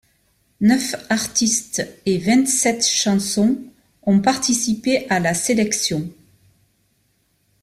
[0.61, 3.59] Neuf artistes et vingt-sept chansons
[4.01, 6.09] ont participé à la sélection.